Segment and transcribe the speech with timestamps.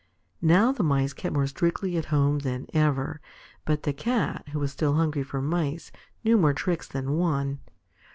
[0.41, 3.21] Now the Mice kept more strictly at home than ever.
[3.65, 5.91] But the Cat, who was still hungry for Mice,
[6.23, 7.59] knew more tricks than one.